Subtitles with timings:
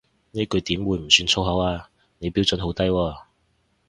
[0.31, 3.17] 呢句點會唔算粗口啊，你標準好低喎